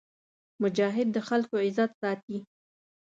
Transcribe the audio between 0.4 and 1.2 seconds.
مجاهد د